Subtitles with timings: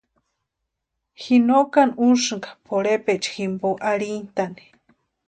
[1.21, 4.63] Ji no kani úsïnka pʼorhepecha jimpo arhintʼani.